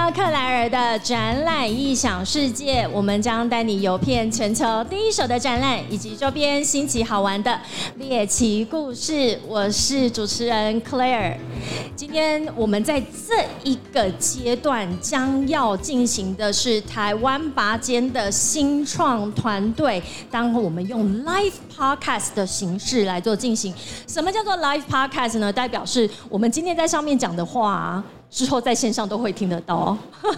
[0.00, 7.60] 到克莱尔的展览异想世界，我们将带你游遍全球第一手的展览以及周边新奇好玩的
[7.96, 9.38] 猎奇故事。
[9.46, 11.36] 我是主持人 Claire。
[11.94, 23.74] 今天我们在这一个阶段将要进行的是台湾拔尖的新创团队，当我们用 Live Podcast 的形式来做进行。
[24.06, 25.52] 什么叫做 Live Podcast 呢？
[25.52, 28.02] 代表是我们今天在上面讲的话。
[28.30, 29.96] 之后在线上都会听得到，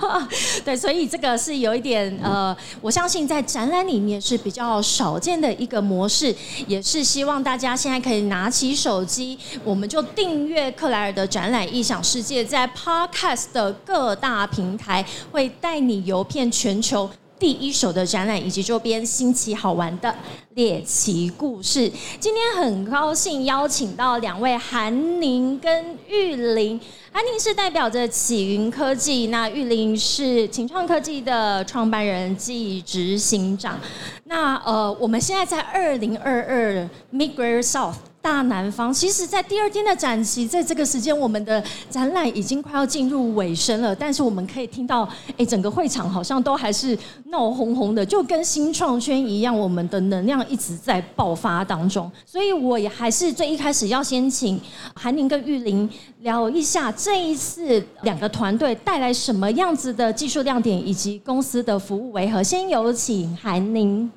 [0.65, 6.35] 对，所以这个是有一点呃，我相信在展览里面是比较少见的一个模式，
[6.67, 20.15] 也是希望大家现在可以拿起手机，我们就订阅克莱尔的展览异想世界，在 Podcast 的各大平台会带你游遍全球第一手的展览以及周边新奇好玩的
[20.55, 21.93] 猎奇故事。
[22.19, 26.81] 今天很高兴邀请到两位韩宁跟玉玲。
[27.13, 33.79] 安宁是代表着启云科技，那玉林是晴创科技的创办人暨执行长。
[34.25, 37.97] 那呃，我们现在在二零二二 Migre South。
[38.23, 41.61] 大南方，其实，在第二天的展期，在这个时间，我们的
[41.91, 43.93] 展览已经快要进入尾声了。
[43.93, 45.03] 但是，我们可以听到，
[45.37, 52.09] 哎，整个会场好像都还是闹哄哄的，就跟新创圈一样，我们的能量一直在爆发当中。
[52.25, 54.61] 所以，我也还是最一开始要先请
[54.95, 55.91] 韩宁跟玉林
[56.23, 62.41] 聊一下这一次两个团队带来什么样子的技术亮点，以及公司的服务为何。
[62.41, 64.09] 先有请韩宁。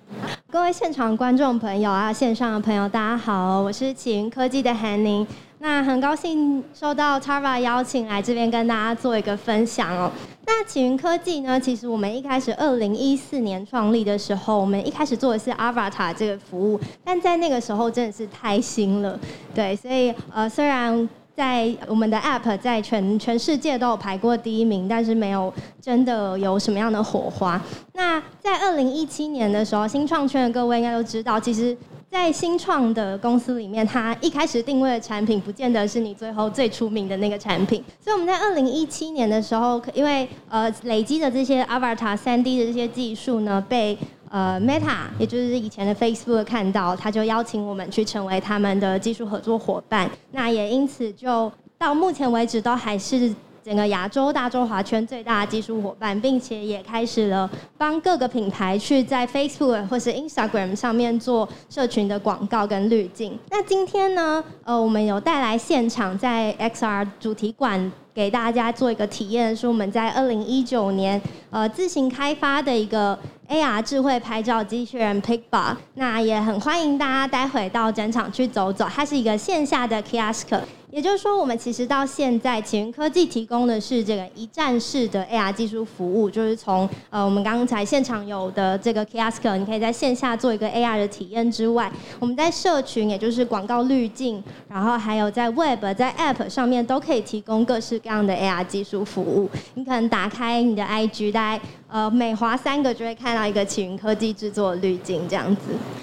[0.52, 5.26] 各位现场观众朋友啊，线上的朋友，大家好，我是启云科技的韩宁。
[5.58, 10.12] 那很高兴受到 Tara 邀请来这边跟大家做一个分享哦。
[10.46, 19.20] 那启云科技呢，其实我们一开始二零一四年创立的时候，我们一开始做的是 Avatar 这个服务，但在那个时候真的是太新了，
[19.56, 21.10] 对，所以呃，虽然。
[21.36, 27.62] 在我们的 App 在全全世界都有排过第一名，但是没有真的有什么样的火花。
[27.94, 31.76] 那在二零一七年的时候，新创圈的各位应该都知道，其实，
[32.10, 37.84] 在新创的公司里面，它一开始定位的产品，不见得是你最后最出名的那个产品。
[38.00, 43.98] 所以我们在二零一七年的时候，因为呃累积的这些 Avatar 三 D 的这些技术呢，被
[44.36, 50.12] 呃，Meta，也就是以前的 Facebook 看到，他就邀请我们去成为他们的技术合作伙伴。
[50.32, 63.40] 那也因此就到目前为止都还是整个亚洲大中华圈最大的技术伙伴，并且也开始了帮各个品牌去在 Facebook 或是 Instagram 上面做社群的广告跟滤镜。
[63.50, 67.90] 那今天呢，呃，我们有带来现场在 XR 主题馆。
[68.16, 75.76] 给大家做一个体验，是我们在二零一九年呃自行开发的一个 AR 智慧拍照机器人 Pickbar。
[75.96, 80.62] 那也很欢迎大家待会到展场去走走，它是一个线下的 kiosk。
[80.96, 99.50] 也就是说，我们其实到现在，启云科技提供的是这个一站式的 AR 技术服务，就是从呃我们刚才现场有的这个 kiosk，你可以在线下做一个 AR 的体验之外，我们在社群，也就是广告滤镜，然后还有在 Web、在 App 上面都可以提供各式各样的 AR 技术服务。
[99.74, 101.64] 你可能打开你的 IG，大概
[101.96, 105.62] 呃每划三个就会看到一个启云科技制作滤镜这样子。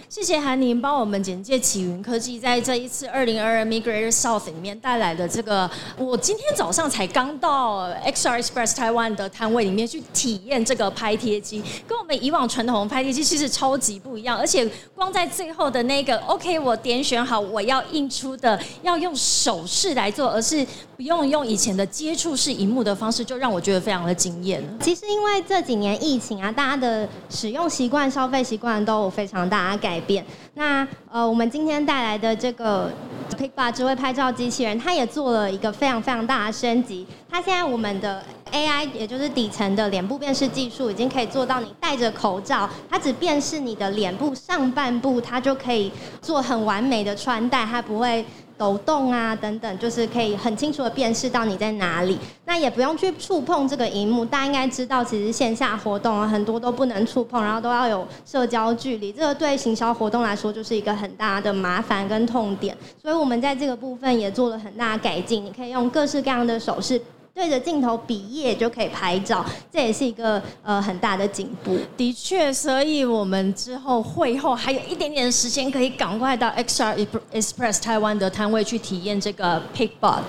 [0.08, 4.72] 谢谢韩宁帮我们简介启云科技在这一次二零二二 Migrator South 里面。
[4.80, 20.66] 带来的这个，我今天早上才刚到 XR Express Taiwan 的摊位里面去体验这个拍贴机，跟我们以往传统的拍贴机其实超级不一样，而且光在最后的那个 OK，我点选好我要印出的，要用手势来做，而是
[20.96, 24.62] 不用用以前的接触式荧幕的方式，就让我觉得非常的惊艳。
[24.80, 30.24] 其实因为这几年疫情啊，大家的使用习惯、消费习惯都有非常大的改变。
[30.54, 32.90] 那呃，我们今天带来的这个
[33.36, 34.78] Pickba 智慧拍照机器人。
[34.78, 37.06] 它也做了一个非常非常大的升级。
[37.28, 38.22] 它现在我们的
[38.52, 48.24] AI，也就是底层的脸部辨识技术，已经可以做到你戴着口罩，它只辨识你的脸部上半部，它就可以做很完美的穿戴，它不会。
[48.62, 52.16] 抖动啊，等等，就是可以很清楚的辨识到你在哪里。
[52.44, 59.10] 那也不用去触碰这个荧幕，大家应该知道，其实线下活动，很多都不能触碰，然后都要有社交距离。
[59.10, 62.76] 这个对行销活动来说，就是一个很大的麻烦跟痛点。
[63.02, 67.02] 所以我们在这个部分也做了很大的改进，你可以用各式各样的手势。
[67.34, 71.76] 对着镜头比耶就可以拍照，这也是一个呃很大的进步。
[71.96, 80.20] 的确，所以我们之后会后还有一点点时间，可以赶快到 XR Express 台湾的摊位去体验这个 Pickbot。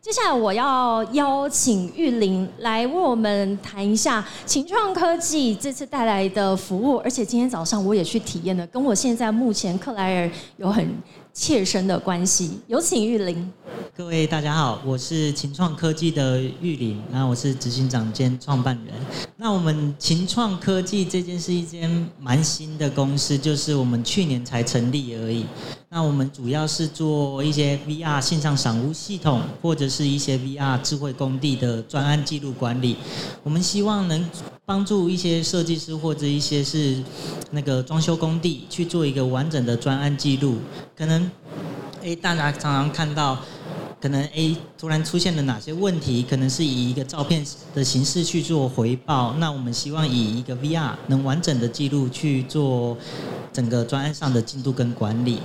[0.00, 10.88] 接下来我要邀请玉林来为我们谈一下晴创科技这次带来的服务，而且今天早上我也去体验了，跟我现在目前克莱尔有很
[11.34, 12.60] 切身的关系。
[12.66, 13.52] 有请玉林。
[13.96, 18.94] 各位大家好，我是秦创科技的玉林，那我是执行长兼创办人。
[19.36, 25.46] 那我们秦创科技这件是一间蛮新的公司，就是我们去年才成立而已。
[25.88, 32.96] 那我们主要是做一些 VR 线上赏屋系统，或者是一些 VR 智慧工地的专案记录管理。
[33.42, 34.28] 我们希望能
[34.64, 37.02] 帮助一些设计师或者一些是
[37.50, 40.58] 那个装修工地去做一个完整的专案记录。
[40.96, 41.30] 可能，
[42.02, 43.38] 诶，大家常常看到。
[44.06, 46.22] 可能 A 突然出现了哪些问题？
[46.30, 47.44] 可能是以一个照片
[47.74, 49.34] 的形式去做回报。
[49.38, 52.96] 那我们希望以一个 VR 能完整的记录去做
[53.52, 55.40] 整个专案上的进度跟管理。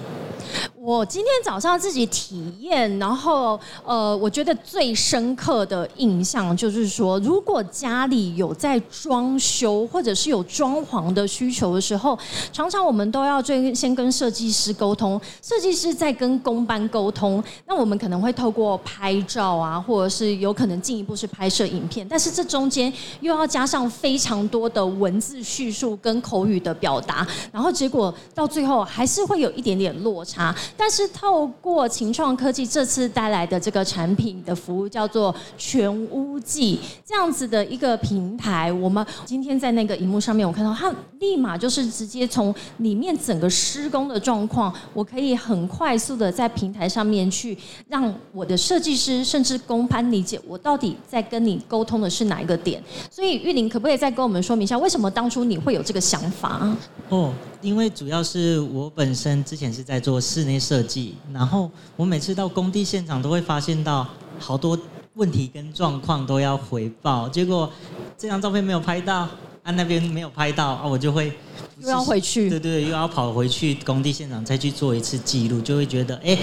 [0.84, 12.18] 我今天早上自己体验，然后呃，我觉得最深刻的印象就是说，如果家里有在装修或者是有装潢的需求的时候，
[12.52, 30.56] 常常我们都要最先跟设计师沟通，设计师在跟工班沟通，那我们可能会透过拍照啊，或者是有可能进一步是拍摄影片，但是这中间又要加上非常多的文字叙述跟口语的表达，然后结果到最后还是会有一点点落差。
[30.78, 47.58] 但是透过秦创科技这次带来的这个产品的服务叫做全屋记这样子的一个平台，我们今天在那个荧幕上面，我看到它立马就是直接从里面整个施工的状况，我可以很快速的在平台上面去
[47.88, 52.82] 让我的设计师甚至工班理解我到底在跟你沟通的是哪一个点。
[53.10, 56.76] 所以玉林可不可以再跟我们说明一下，为什么当初你会有这个想法？
[57.10, 60.61] 哦，因为主要是我本身之前是在做室内。
[60.62, 64.08] 设计，然后我每次到工地现场都会发现到
[64.40, 64.78] 好多
[65.16, 67.70] 问题跟状况都要回报，结果
[68.18, 69.28] 这张照片没有拍到，
[69.64, 71.34] 啊那边没有拍到啊，我就会
[71.80, 76.38] 又要回去，对对，又要跑回去工地现场再去做一次记录，就会觉得哎。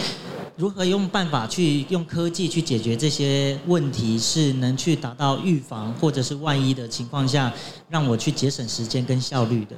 [0.59, 7.53] 如何用办法去用科技去解决这些问题，是能去达到预防或者是万一的情况下，
[7.89, 9.77] 让我去节省时间跟效率的。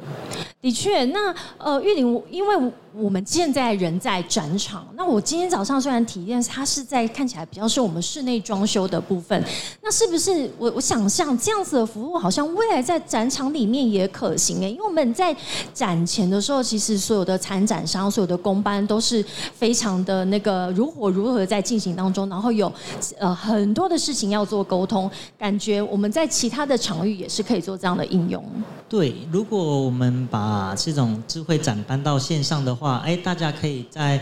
[0.63, 9.43] 的确，那呃玉林，因为我们现在人在展场，那我今天早上虽然体验它是在看起来比较是我们室内装修的部分，
[9.83, 14.69] 那是不是我我想象这样子的服务好像未来在展场里面也可行哎？
[14.69, 15.35] 因为我们在
[15.75, 19.23] 展前的时候，其实所有的参展商、所有的工班都是
[19.55, 20.70] 非常的那个。
[20.73, 22.73] 如火如何在进行当中，然后有
[23.19, 28.45] 呃很多的事情要做沟通，感觉我们在其他的场域也是可以做这样的应用。
[28.89, 34.21] 对，如果我们把这种智慧展搬到线上的话，哎，大家可以在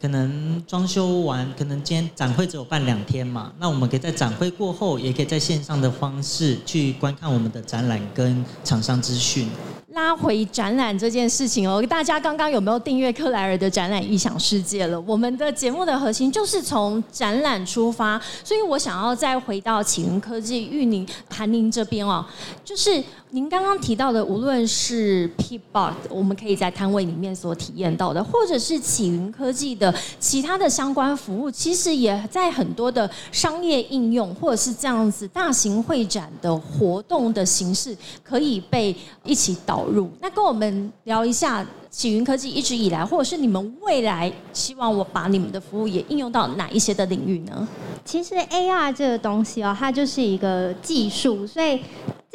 [0.00, 9.48] 可能装修完，可能今天展会只有办两天嘛，那我们可以在展会过后，也可以在线上的方式去观看我们的展览跟厂商资讯。
[9.94, 15.00] 拉回展览这件事情哦，大家刚刚有没有订阅克莱尔的展览异想世界了？
[15.02, 22.26] 我们的节目的核心就是从展览出发，所以我想要再回到启云科技玉宁韩宁这边哦，
[22.64, 38.92] 就是您刚刚提到的，无论是 P Box，我们可以在摊位里面所体验到的，或者是启云科技的其他的相关服务，其实也在很多的商业应用，或者是这样子大型会展的活动的形式，可以被
[39.22, 39.83] 一起导。
[39.86, 47.66] 入那跟我们聊一下启云科技一直以来，或者是你们未来希望我把你们的服务也应用到哪一些的领域呢？
[48.04, 51.80] 其实 AR 这个东西哦，它就是一个技术，所以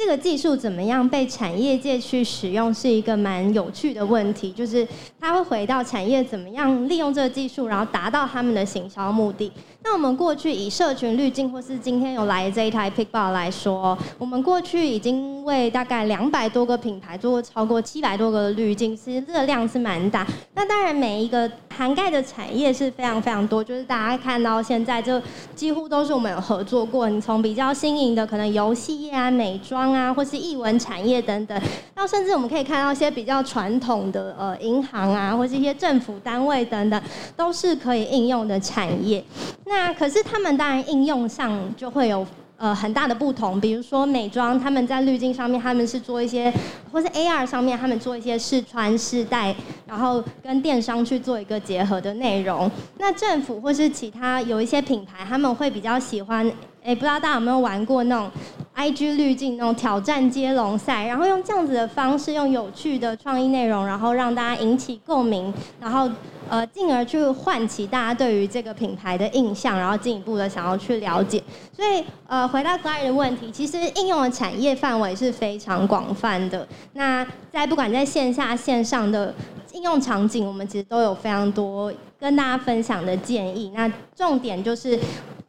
[0.00, 4.50] 这个技术怎么样被产业界去使用，是一个蛮有趣的问题。
[4.50, 4.88] 就是
[5.20, 9.52] 它会回到产业怎么样利用这个技术，然后达到他们的行销目的。
[9.84, 20.26] 那我们过去以社群滤镜，或是今天有来这一台 Pickball 来说，我们过去已经为大概两百多个品牌做过超过七百多个滤镜，其实这个量是蛮大。
[20.54, 25.20] 那当然每一个涵盖的产业是非常非常多，就是大家看到现在就
[25.54, 27.08] 几乎都是我们有合作过。
[27.08, 31.62] 你从比较新颖的可能游戏业啊、美妆啊，或是艺文产业等等，
[31.94, 37.02] 到甚至我们可以看到一些比较传统的呃银行啊，或是一些政府单位等等，
[37.36, 39.24] 都是可以应用的产业。
[39.64, 42.26] 那可是他们当然应用上就会有
[42.60, 46.52] 呃很大的不同，比如说美妆，他们在滤镜上面他们是做一些，
[46.92, 52.70] 或是 AR 上面他们做一些试穿试戴，然后跟电商去做一个结合的内容。
[52.98, 56.52] 那政府或是其他有一些品牌，他们会比较喜欢，
[56.94, 58.30] 不知道大家有没有玩过那种
[58.76, 66.08] IG 滤镜那种挑战接龙赛，然后用这样子的方式，用有趣的创意内容，然后让大家引起共鸣，然后
[66.48, 71.42] 呃，进而去唤起大家对于这个品牌的印象，然后进一步的想要去了解。
[71.76, 76.66] 所以呃，回到 Gary 的问题，其实应用的产业范围是非常广泛的。
[76.94, 79.34] 那在不管在线下线上的
[79.72, 83.70] 应用场景，我们其实都有非常多跟大家分享的建议。
[83.74, 84.98] 那重点就是。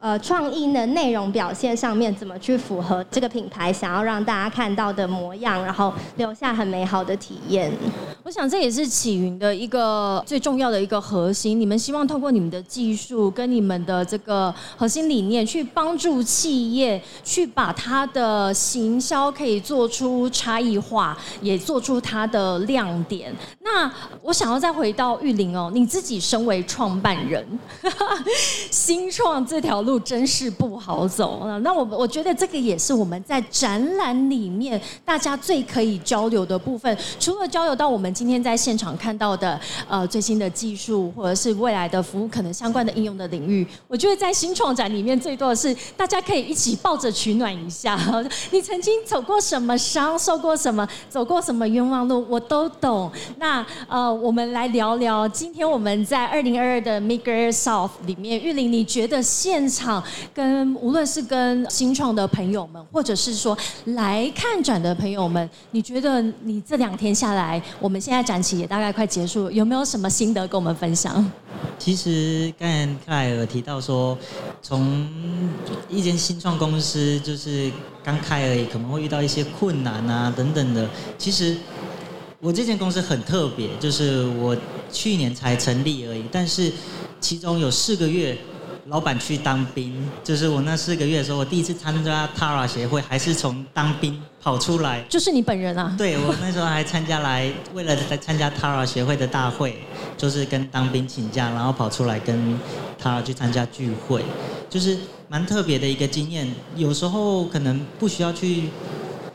[0.02, 7.72] 呃，创意的内容表现上面怎么去符合这个品牌想要让大家看到的模样，然后留下很美好的体验。
[8.24, 11.60] 我想这也是启云的一个最重要的一个核心。
[11.60, 23.32] 你们希望通过你们的技术跟你们的这个核心理念，去帮助企业去把它的行销可以做出差异化，也做出它的亮点。
[23.60, 23.88] 那
[24.20, 27.46] 我想要再回到玉林哦，你自己身为创办人，
[28.70, 29.92] 新创这条路。
[30.02, 31.58] 真是不好走了。
[31.60, 36.96] 那我我觉得这个也是我们在展览里面大家最可以交流的部分。
[37.20, 47.98] 除了交流到我们今天在现场看到的呃最新的技术，或者是未来的服务可能相关的应用的领域，我觉得在新创展里面最多的是大家可以一起抱着取暖一下。
[48.50, 53.10] 你曾经走过什么伤，受过什么，走过什么冤枉路，我都懂。
[53.38, 71.30] 那呃，我们来聊聊今天我们在二零二二的 Maker South 里面，玉玲，你觉得现场跟无论是跟新创的朋友们，或者是说来看展的朋友们，你觉得你这两天下来，我们现在展期也大概快结束，有没有什么心得跟我们分享？
[71.78, 74.16] 其实刚才克莱尔提到说，
[74.62, 75.06] 从
[75.88, 77.70] 一间新创公司就是
[78.02, 80.88] 刚开而已，可能会遇到一些困难啊等等的。
[81.18, 81.56] 其实
[82.42, 84.56] 我这间公司很特别，就是我
[84.90, 86.72] 去年才成立而已，但是
[87.20, 88.36] 其中有四个月。
[88.86, 89.94] 老板去当兵，
[90.24, 95.00] 就是我那四个月的时候，我第一次参加 Tara 协会，还是从当兵跑出来。
[95.08, 95.94] 就是你本人啊？
[95.96, 99.76] 对，我那时候还参加来，为了来参加 Tara 协会的大会，
[100.18, 102.58] 就是跟当兵请假，然后跑出来跟
[103.00, 104.24] Tara 去参加聚会，
[104.68, 106.52] 就是蛮特别的一个经验。
[106.74, 108.64] 有时候可能不需要去。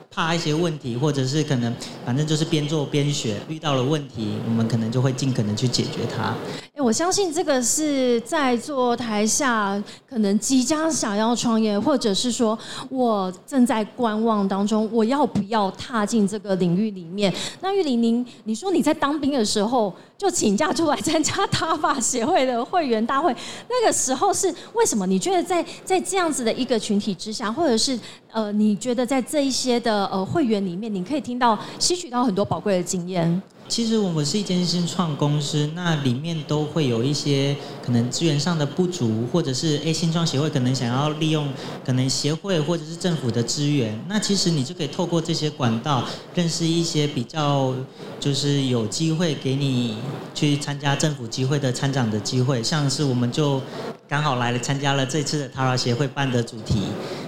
[0.10, 1.74] 怕一些问题，或者是可能，
[2.06, 6.36] 反正就是边做边学，遇到了问题，我们可能就会尽可能去解决它。
[6.78, 12.56] 哎，我相信这个是在座台下，可能即将想要创业，或者是说
[12.88, 17.34] 我正在观望当中，我要不要踏进这个领域里面？
[17.62, 23.36] 那玉玲，您你说你在当兵的时候就请假出来参加 塔法协会的会员大会，
[23.68, 25.08] 那个时候是为什么？
[25.08, 28.00] 你觉得在在这样子的一个群体之下，或者是？
[28.32, 33.42] 呃，你觉得在这一些的呃会员里面，你可以听到吸取到很多宝贵的经验。
[33.70, 37.56] 其实我们是一间新创公司，那里面都会有一些
[37.86, 41.48] 可能资源上的不足，或者是 A 新创协会可能想要利用
[41.86, 47.74] 可能协会或者是政府的资源，那其实你就可以透过这些管道认识一些比较
[48.20, 49.98] 就是有机会给你
[50.34, 53.62] 去参加政府机会的参展的机会，像是我们就
[54.08, 56.84] 刚好来了参加了这次的 Tara 协会办的主题，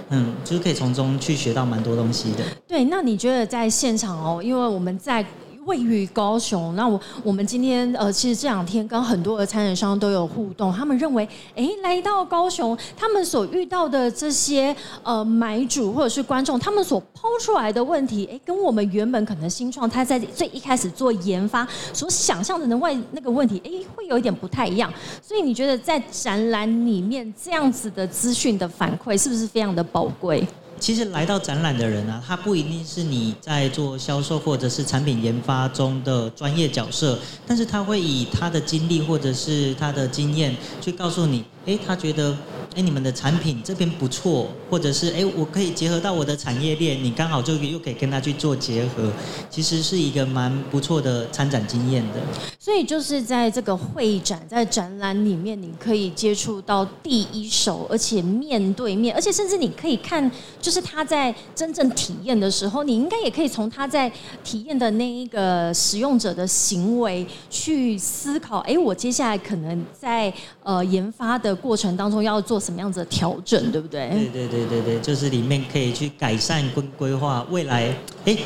[0.08, 2.44] 嗯，就是可以从中去学到蛮多东西的。
[2.66, 5.24] 对，那你觉得在现场哦，因为我们在。
[5.66, 24.92] 位于高雄，那我我们今天呃，其实这两天跟很多的参展商都有互动，他们认为，哎，来到高雄，他们所遇到的这些呃买主或者是观众，他们所抛出来的问题，哎，跟我们原本可能新创他在最一开始做研发所想象的那外那个问题，哎，会有一点不太一样。
[25.22, 30.46] 所以你觉得在展览里面这样子的资讯的反馈，是不是非常的宝贵？
[30.80, 42.36] 其实来到展览的人啊，他不一定是你在做销售或者是产品研发中的专业角色，但是他会以他的经历或者是他的经验去告诉你，哎，他觉得。
[42.76, 49.10] 哎，你们的产品这边不错，或者是哎，我可以结合到我的产业链，你刚好就又可以跟他去做结合，
[49.50, 52.20] 其实是一个蛮不错的参展经验的。
[52.60, 64.08] 所以就是在这个会展，在展览里面，你可以接触到第一手，而且面对面，而且甚至你可以看，就是他在真正体验的时候，你应该也可以从他在
[64.44, 72.60] 体验的那一个使用者的行为去思考，哎，我接下来可能在呃研发的过程当中要做。
[72.60, 74.10] 什么样子的调整，对不对？
[74.10, 77.96] 对对对对对，就是里面可以去改善跟规划未来。
[78.26, 78.36] 哎，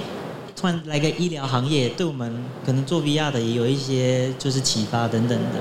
[0.55, 2.33] 突然来个医疗行业，对我们
[2.65, 5.59] 可能做 VR 的也有一些就是启发等等的。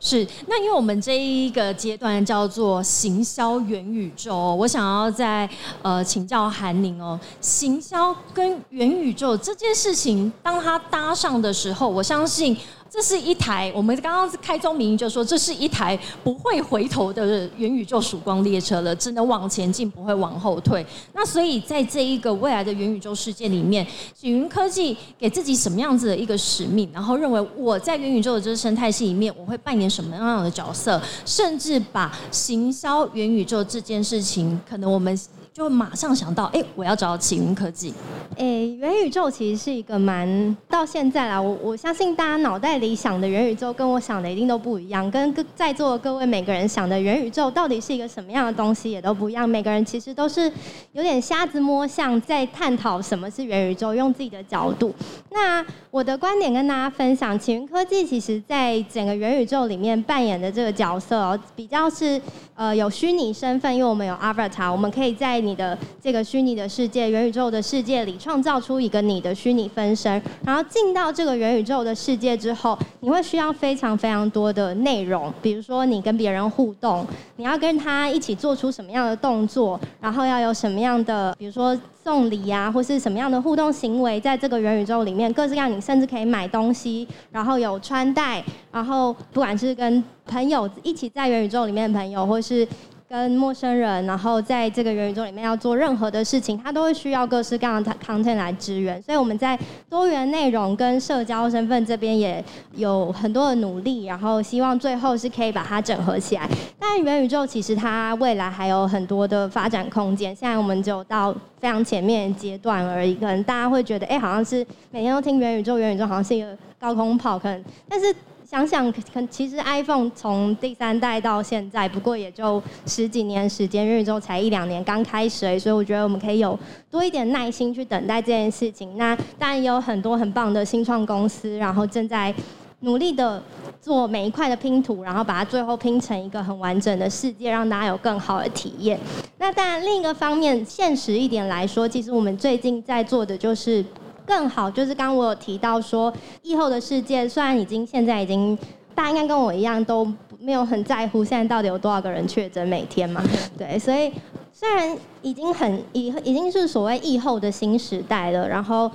[0.00, 5.46] 是，那因为我们这一个阶段叫做行销元宇宙，我想要在
[5.82, 12.56] 呃请教韩宁哦，行销跟元宇宙这件事情，当它搭上的时候，我相信。
[12.92, 20.84] 这是一台，我们刚刚开宗明义就说，这是一台不会回头的元宇宙曙光列车了，只能往前进，不会往后退。
[21.14, 26.86] 那所以在这一个未来的元宇宙世界里面，景云科技给自己什么样子的一个使命？
[26.92, 31.00] 然后认为我在元宇宙的这个生态系里面，我会扮演什么样的角色？
[31.24, 35.18] 甚至把行销元宇宙这件事情，可能我们。
[35.54, 37.92] 就马上想到，哎，我要找启云科技。
[38.38, 49.46] 哎，元宇宙其实是一个蛮到现在啦，我我相信大家脑袋里想的元宇宙跟我想的一定都不一样，跟各在座的各位每个人想的元宇宙到底是一个什么样的东西也都不一样。
[49.46, 50.50] 每个人其实都是
[50.92, 54.94] 有点瞎子摸象，在探讨什么是元宇宙，用自己的角度。
[55.30, 62.18] 那我的观点跟大家分享，启云科技其实在整个元宇宙里面扮演的这个角色哦，比较是
[62.54, 77.06] 呃有虚拟身份，因为我们有 Avatar，我们可以在你的这个虚拟的世界、元宇宙的世界里，创造出一个你的虚拟分身，然后进到这个元宇宙的世界之后，你会需要非常非常多的内容，比如说你跟别人互动，
[77.36, 92.66] 你要跟他一起做出什么样的动作，然后要有什么样的，比如说送礼呀，或是什么样的互动行为，在这个元宇宙里面，各式各样，你甚至可以买东西，然后有穿戴，然后不管是跟朋友一起在元宇宙里面的朋友，或是。
[93.12, 99.00] 跟陌生人，然后在这个元宇宙里面要做任何的事情，他都会需要各式各样的 content 来支援。
[99.02, 99.58] 所以我们在
[99.90, 102.42] 多元内容跟社交身份这边也
[102.74, 106.48] 有很多的努力，然后希望最后是可以把它整合起来。
[106.78, 113.14] 但元宇宙其实它未来还有很多的发展空间，现在我们就到非常前面阶段而已。
[113.14, 118.06] 可能大家会觉得，哎，好像是每天都听元宇宙，元宇宙好像是一个高空炮，可能，但是。
[118.52, 126.58] 想想，可其实 iPhone 从第三代到现在，不过也就十几年时间，元宇宙才一两年刚开始，所以我觉得我们可以有
[126.90, 128.98] 多一点耐心去等待这件事情。
[128.98, 132.34] 那当然也有很多很棒的新创公司，然后正在
[132.80, 133.42] 努力的
[133.80, 139.00] 做每一块的拼图，然后把它最后拼成一个很完整的世界，让大家有更好的体验。
[139.38, 143.82] 那当然另一个方面，现实一点来说，其实我们最近在做的就是。
[144.26, 146.12] 更好，就是刚刚我有提到说，
[146.42, 148.56] 以后的世界虽然已经现在已经，
[148.94, 150.06] 大家应该跟我一样都
[150.38, 153.22] 没有很在乎现在到底有多少个人确诊每天嘛，
[153.58, 154.12] 对，所以
[154.52, 158.90] 虽然已经很已已经是所谓疫后的新时代了，然后，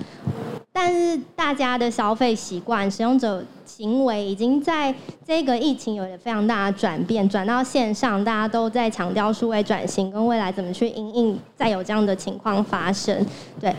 [0.72, 4.94] 但是大家的消费习惯、使用者行为已经在
[5.26, 13.24] 这个疫情有了非常大的转变，转到线上，大家都在强调数位转型跟未来怎么去应应再有这样的情况发生，
[13.60, 13.74] 对。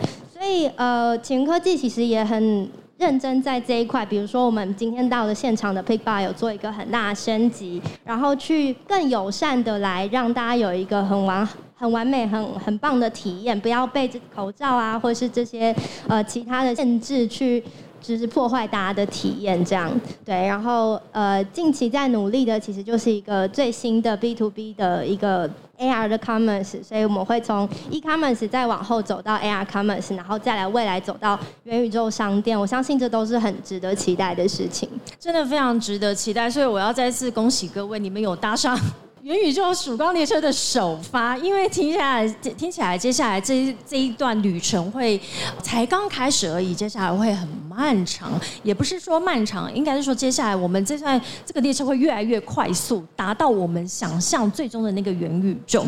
[0.50, 4.04] 所以，呃，前科技其实也很认真在这一块。
[4.04, 15.72] 比如说，我们今天到的现场的 Pick Bar 有做一个很大的升级，然后去更友善的来让大家有一个很完、很完美、很很棒的体验，不要被这口罩啊，或是这些
[16.08, 17.62] 呃其他的限制去。
[18.02, 19.92] 就是破坏大家的体验，这样
[20.24, 20.34] 对。
[20.34, 25.48] 然后呃，近期在努力的其实就是一个最新的 B to B 的一个
[25.80, 32.58] AR 的 Commerce，所以我们会从 E Commerce 再往后走到 AR Commerce，然后再来未来走到元宇宙商店。
[32.58, 34.88] 我相信这都是很值得期待的事情，
[35.18, 36.50] 真的非常值得期待。
[36.50, 38.78] 所以我要再次恭喜各位，你们有搭上。
[39.22, 45.20] 元宇宙曙光列车的首发，因为听下来听起来，接下来这这一段旅程会
[45.62, 55.84] 才刚开始而已，接下来会很漫长，也不是说漫长，应该是说接下来我们这段这个列车会越来越快速，达到我们想象最终的那个元宇宙。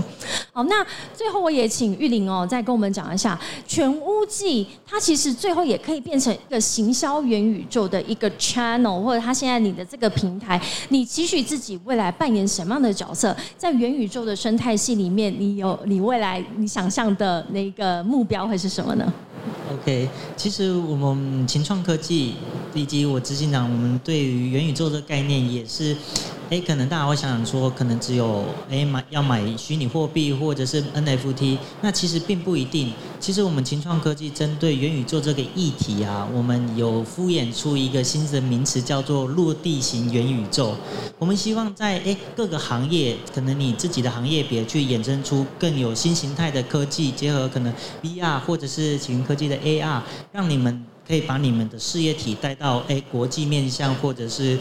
[0.52, 13.21] 好，那最后我也请玉玲哦，再跟我们讲一下全屋记，它其实最后也可以变成一个行销元宇宙的一个 channel，或者它现在你的这个平台，你期许自己未来扮演什么样的角色？
[13.58, 19.12] 在元宇宙的生态系里面，你有你未来你想象的那个目标会是什么呢
[19.72, 22.34] ？OK，其实我们秦创科技
[22.72, 25.96] 以及我执行长，我们对于元宇宙的概念也是。
[26.52, 32.92] 哎，可能大家会想想说，可能只有哎买要买虚拟货币或者是 NFT，那其实并不一定。
[33.18, 40.74] 其实我们秦创科技针对元宇宙这个议题啊，我们有敷衍出一个新的名词，叫做落地型元宇宙。
[41.18, 54.58] 我们希望在哎各个行业，可能你自己的行业别去衍生出更有新形态的科技，结合可能 VR 或者是启云科技的 AR，让你们可以把你们的事业体带到哎国际面向或者是。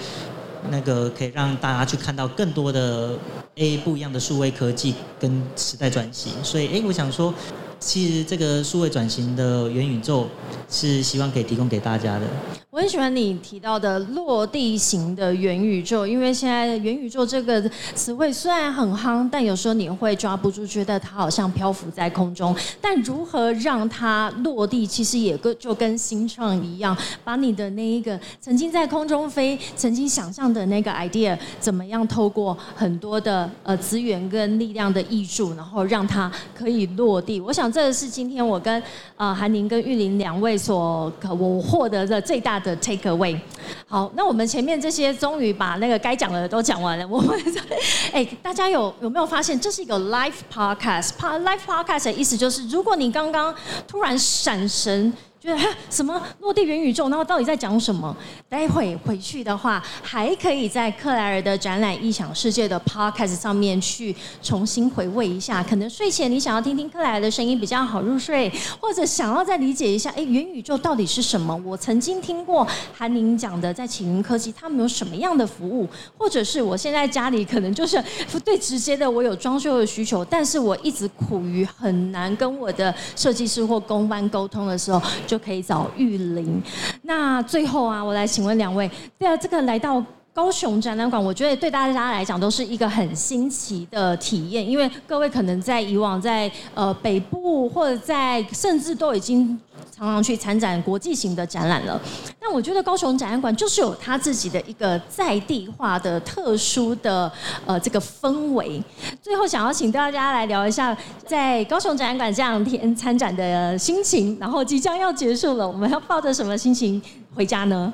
[0.70, 3.18] 那个可以让大家去看到更多的
[3.56, 7.34] A 不一样的数位科技跟时代转型，所以哎，我想说，
[7.82, 10.28] 其实这个数位转型的元宇宙
[10.70, 12.26] 是希望可以提供给大家的。
[12.70, 17.62] 我很喜欢你提到的落地型的元宇宙，因为现在元宇宙这个
[17.94, 22.56] 词汇虽然很夯，但有时候你会抓不住，觉得它好像漂浮在空中。
[22.80, 37.42] 但如何让它落地，其实也跟就跟新创一样，把你的那一个曾经在空中飞、曾经想象的那个 idea，怎么样透过很多的呃资源跟力量的艺术，然后让它可以落地。
[37.42, 38.82] 我想这是今天我跟
[39.18, 42.52] 呃韩宁跟玉林两位所我获得的最大。
[42.62, 43.40] 的 take away，
[43.88, 47.08] 好，那我们前面这些终于把那个该讲的都讲完了。
[47.08, 47.36] 我们
[48.12, 53.56] 哎，大家有有没有发现这是一个 live podcast？live podcast 的意思就是，如果你刚刚
[53.88, 55.12] 突然闪神。
[55.42, 55.58] 觉得
[55.90, 58.16] 什么落地元宇宙，然后到底在讲什么？
[58.48, 65.64] 待会回去的话，还可以在克莱尔的展览《异想世界》的 podcast 上面去重新回味一下。
[65.64, 71.60] 可能睡前你想要听听克莱尔的声音比较好入睡，或者想要再理解一下，哎，元宇宙到底是什么？
[71.66, 78.00] 我曾经听过韩宁讲的，在启云科技他们有什么样的服务，或者是我现在家里可能就是
[78.46, 85.02] 最直接的我有装修的需求，但是我一直苦于很难跟我的设计师或公关沟通的时候。
[85.32, 86.62] 就可以找玉林。
[87.04, 99.58] 那最后啊，我来请问两位，对啊，这个来到高雄展览馆，我觉得对大家来讲都是一个很新奇的体验，因为各位可能在以往在呃北部或者在甚至都已经。
[99.96, 102.00] 常常去参展国际型的展览了，
[102.40, 107.32] 但我觉得高雄展览馆就是有它自己的一个在地化的特殊的
[107.66, 108.82] 呃这个氛围。
[109.22, 117.02] 最后想要请大家来聊一下，在高雄展览馆这两天参展的心情，然后即将要结束了，我们要抱着什么心情
[117.36, 117.92] 回家呢？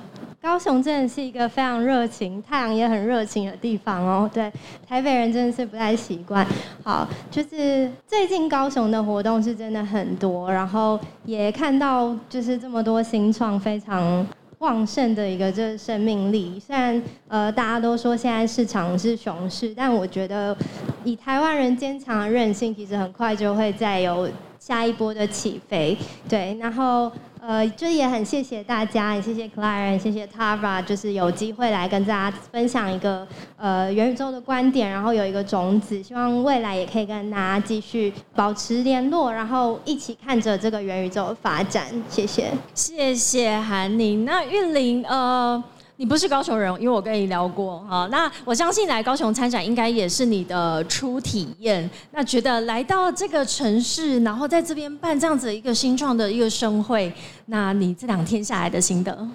[0.47, 4.31] 高雄真的是一个非常热情、太阳也很热情的地方哦。
[4.33, 4.49] 对，
[4.88, 6.47] 台北人真的是不太习惯。
[6.81, 14.25] 好，就是最近高雄的活动是真的很多，然后也看到就是这么多新创非常
[14.60, 16.57] 旺盛的一个这生命力。
[16.65, 20.55] 虽然呃大家都说现在市场是熊市，但我觉得
[21.03, 25.97] 以台湾人坚强的韧性，其实很快就会再有下一波的起飞。
[26.29, 27.12] 对，然后。
[27.47, 41.86] 呃，就也很谢谢大家，也谢谢 Claire，谢谢 Tara，就是有机会来跟大家分享一个呃元宇宙的观点，然后有一个种子，希望未来也可以跟大家继续保持联络，然后一起看着这个元宇宙的发展。
[42.10, 44.25] 谢谢，谢谢韩宁。
[44.25, 45.63] 那玉林，呃。
[45.97, 48.07] 你不是高雄人，因为我跟你聊过哈。
[48.12, 51.89] 那我相信来高雄参展应该也是你的初体验。
[52.12, 57.12] 那觉得来到这个城市，然后在这边办这样子一个新创的一个盛会，
[57.47, 59.27] 那你这两天下来的心得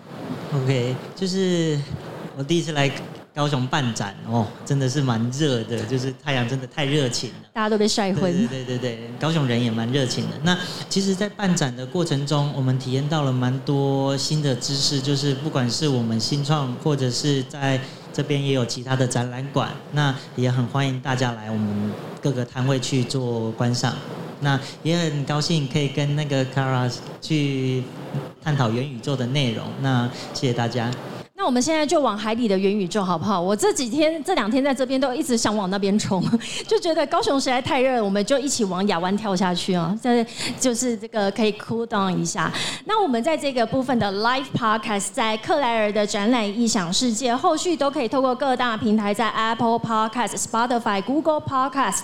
[0.55, 1.79] ？OK，就是
[2.37, 2.91] 我第一次来。
[3.35, 8.33] 高雄办展哦，真的是蛮热的，就是太阳真的太热情了，大家都被晒昏。
[8.47, 10.37] 对对对对高雄人也蛮热情的。
[10.43, 10.57] 那
[10.89, 17.81] 其实，在办展的过程中，我们体验到了蛮多新的知识，就是不管是我们新创，或者是在
[18.13, 23.95] 这边也有其他的展览馆，那也很欢迎大家来我们各个摊位去做观赏。
[24.41, 27.85] 那也很高兴可以跟那个 Kara 去
[28.43, 29.65] 探讨元宇宙的内容。
[29.81, 30.91] 那谢谢大家。
[31.43, 33.41] 那我们现在就往海底的元宇宙好不好？
[33.41, 36.23] 我这几天这两天在这边都一直想往那边冲，
[36.69, 39.93] 就觉得高雄实在太热，我们就一起往亚湾跳下去啊！
[40.01, 40.25] 这
[40.61, 42.49] 就是这个可以 cool down 一下。
[42.85, 52.03] 那我们在这个部分的 live podcast 在克莱尔的展览异想世界，后续都可以透过各大平台，在 Apple Podcast、Spotify、Google Podcast、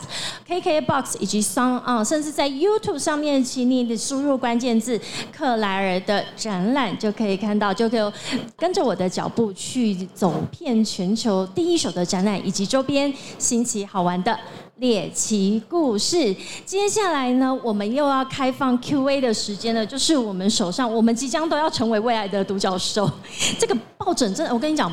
[0.48, 5.01] KKBox 以及 Sound On，甚至在 YouTube 上面，请你的输入关键字
[5.33, 8.12] “克莱尔的展览”就可以看到，就可以
[8.57, 9.28] 跟着我的脚。
[9.29, 14.38] 步去走遍全球第一手的展览，以及周边新奇好玩的
[14.77, 16.35] 猎奇故事。
[16.64, 23.11] 接下来呢，我们又要开放 Q&A 的时间了，就是我们手上，我们即将都要成为未来的独角兽。
[23.59, 24.91] 这个抱枕真的，我跟你讲。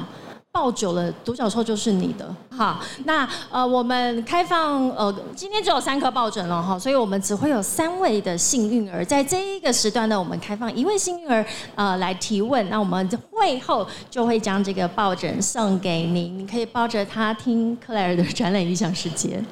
[0.55, 2.33] 抱久了，独角兽就是你的。
[2.49, 19.43] 好，那呃，我们开放呃，今天只有三颗抱枕了哈，所以我们只会有三位的幸运儿，在这一个时段呢，我们开放一位幸运儿呃来提问，那我们会后就会将这个抱枕送给您，你可以抱着它听克莱尔的展览影响世界。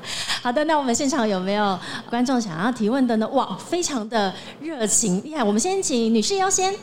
[0.41, 1.77] 好的，那我们现场有没有
[2.09, 3.27] 观众想要提问的呢？
[3.33, 6.73] 哇，非常的热情厉害，我们先请女士优先。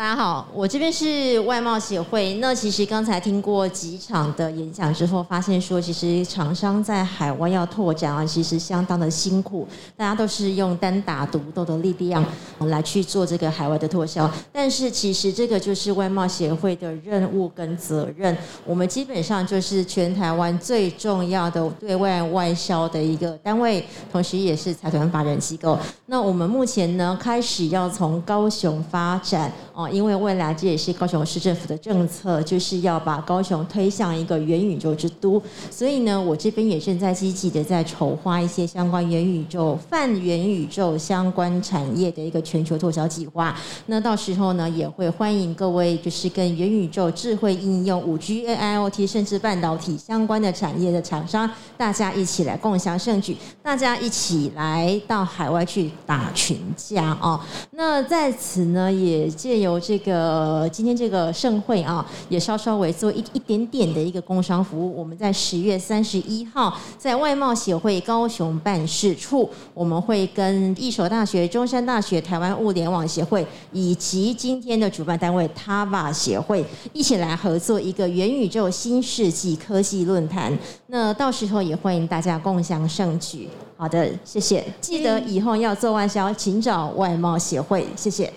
[0.00, 2.32] 大家好，我这边是外贸协会。
[2.36, 9.68] 那其实刚才听过几场的演讲之后，发现说，其实厂商在海外要拓展啊，其实相当的辛苦。
[9.98, 12.24] 大家都是用单打独斗的力量
[12.60, 14.26] 来去做这个海外的拓销。
[14.50, 18.34] 但是其实这个就是外贸协会的任务跟责任。
[18.64, 25.78] 我们基本上就是全台湾最重要的对外外销的一个单位，同时也是财团法人机构。
[26.06, 29.88] 那我们目前呢，开始要从高雄发展哦。
[29.88, 35.42] 因为未来这也是高雄市政府的政策，就是要把高雄推向一个元宇宙之都。
[35.70, 43.56] 所以呢，我这边也正在积极的在筹划一些相关元宇宙、泛元宇宙相关产业的一个全球拓销计划。
[43.86, 57.40] 那到时候呢，也会欢迎各位就是跟元宇宙、智慧应用、五 G、AIoT 甚至半导体相关的产业的厂商，大家一起来共享盛举，大家一起来到海外去打群架哦。
[57.72, 64.96] 那在此呢，也借由这个今天这个盛会啊，也稍稍微做一一点点的一个工商服务。
[64.96, 80.56] 我们在十月三十一号，在外贸协会高雄办事处，我们会跟一所大学、中山大学、台湾物联网协会以及今天的主办单位 TAVA 协会一起来合作一个元宇宙新世纪科技论坛。
[80.86, 83.48] 那到时候也欢迎大家共享盛举。
[83.76, 84.62] 好的，谢谢。
[84.80, 87.86] 记得以后要做外销，请找外贸协会。
[87.96, 88.30] 谢谢，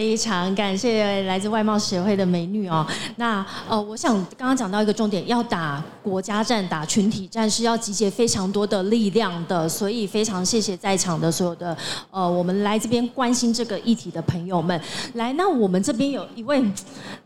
[0.00, 2.86] 非常感谢来自外贸协会的美女哦。
[3.16, 11.76] 那呃，我想刚刚讲到一个重点，要打国家战、打群体战是要集结非常多的力量的，所以非常谢谢在场的所有的
[12.10, 14.80] 呃，我们来这边关心这个议题的朋友们。
[15.12, 16.64] 来，那我们这边有一位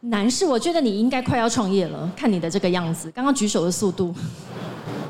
[0.01, 4.13] 男士，我觉得你应该快要创业了，看你的这个样子，刚刚举手的速度。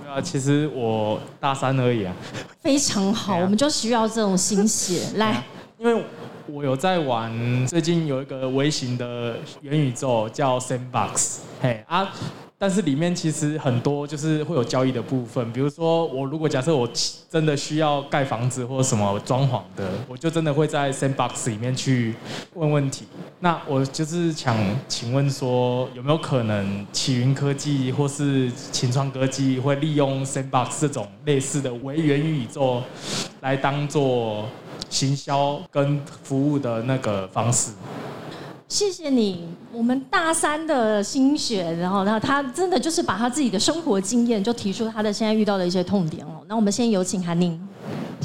[0.06, 2.14] 啊，其实我大三而已啊。
[2.60, 5.42] 非常好，我们就需要这种心血来。
[5.76, 6.04] 因为
[6.46, 12.12] 我有在玩，最近有一个微型的元宇宙叫 Sandbox，嘿啊。
[12.56, 16.88] 但是里面其实很多就是会有交易的部分，比如说我如果假设我
[17.28, 22.14] 真的需要盖房子或什么装潢的，我就真的会在 Sandbox 里面去
[22.54, 23.06] 问问题。
[23.40, 24.56] 那我就是想
[24.88, 32.82] 请问说，有没有可能启云科技或是秦创科技会利用 Sandbox 这种类似的微元宇宙
[33.40, 34.48] 来当做
[34.94, 37.72] 行销跟服务的那个方式？
[38.68, 46.42] 谢谢你，我们大三的心血，然后呢，他真的就是把他自己的生活经验，就提出他的现在遇到的一些痛点哦。
[46.46, 47.60] 那我们先有请韩宁。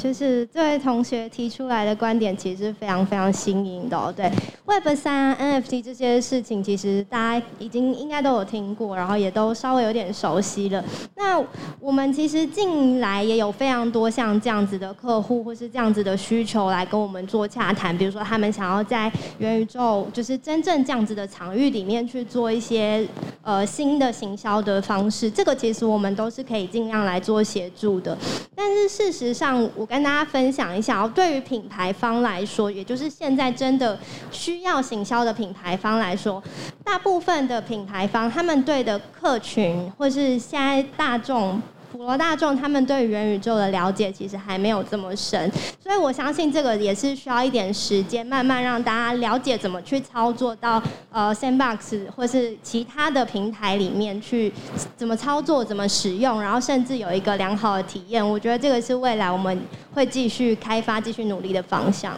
[0.02, 4.10] 就是这位同学提出来的观点，其实非常非常新颖的哦。
[4.16, 4.30] 对
[4.64, 10.82] ，Web 三、NFT 这些事情，其实大家已经应该都有听过，然后也都稍微有点熟悉了。
[11.16, 11.38] 那
[11.78, 17.96] 我们其实近来也有非常多像这样子的客户，或是这样子的需求来跟我们做洽谈。
[17.96, 23.06] 比如说，他们想要在元宇宙，就是真正这样子的场域里面去做一些
[23.42, 25.30] 呃新的行销的方式。
[25.30, 28.16] 这个其实我们都是可以尽量来做协助的。
[28.54, 33.98] 但是事实上，我跟大家分享一下哦，对于品牌方来说，也就是现在真的
[34.30, 36.40] 需要行销的品牌方来说，
[36.84, 41.60] 大部分的品牌方他们对的客群，或是现在大众。
[41.90, 45.50] 普罗大众他们对元宇宙的了解其实还没有这么深，
[45.82, 54.52] 所以我相信这个也是需要一点时间，慢慢让大家了解怎么去操作到呃 Sandbox 或是其他的平台里面去
[54.96, 58.26] 怎么操作、怎么使用，然后甚至有一个良好的体验。
[58.26, 59.60] 我觉得这个是未来我们
[59.92, 62.16] 会继续开发、继续努力的方向。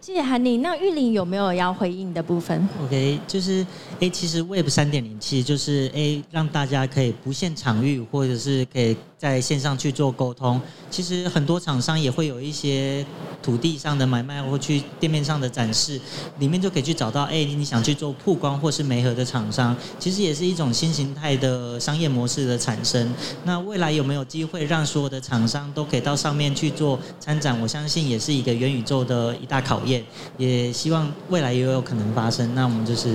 [0.00, 0.60] 谢谢韩宁。
[0.62, 3.64] 那玉林有没有要回应的部分？OK，就是
[4.00, 10.60] 哎其实 Web 三点零其实就是哎让大家可以不限场域，或者是可以在线上去做沟通。
[10.90, 13.04] 其实很多厂商也会有一些
[13.42, 16.00] 土地上的买卖，或去店面上的展示，
[16.38, 23.14] 里面就可以去找到 A，你想去做曝光或是媒合的厂商，其实也是一种新形态的商业模式的产生。
[23.44, 27.60] 那未来有没有机会让所有的厂商都可以到上面去做参展？
[27.60, 30.04] 我相信也是一个元宇宙的一大考验。
[30.36, 33.14] 也希望未来也有可能发生，那我们就是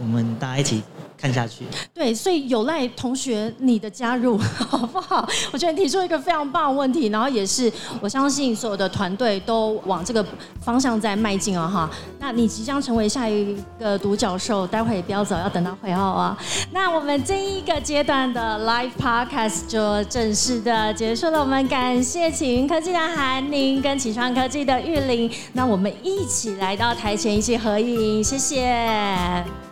[0.00, 0.82] 我们大家一起。
[1.20, 5.28] 看下去，对，所以有赖同学你的加入， 好不好？
[5.52, 10.24] 我觉得你提出一个非常棒的问题，然后也是我相信所有的团队都往这个
[10.60, 11.90] 方向在迈进啊，哈。
[12.20, 16.38] 那你即将成为下一个独角兽，待会不要走，要等到会后啊。
[16.70, 29.67] 那我们这一个阶段的 live podcast 就正式的结束了，我们感谢启云科技的韩宁跟启创科技的玉林，那我们一起来到台前一起合影，谢谢。